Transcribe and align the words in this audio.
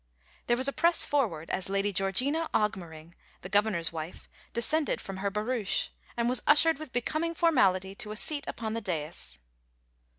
There 0.47 0.57
was 0.57 0.67
a 0.67 0.73
press 0.73 1.05
forward 1.05 1.51
as 1.51 1.67
I>ady 1.69 1.93
Georgina 1.93 2.49
Augmering, 2.55 3.13
the 3.41 3.49
Governor's 3.49 3.91
wife, 3.93 4.27
descended 4.51 4.99
from 4.99 5.17
her 5.17 5.29
barouche, 5.29 5.89
and 6.17 6.27
was 6.27 6.41
ushered 6.47 6.79
with 6.79 6.91
becoming 6.91 7.35
formality 7.35 7.93
to 7.93 8.09
a 8.09 8.15
seat 8.15 8.45
upon 8.47 8.73
the 8.73 8.81
dais. 8.81 9.37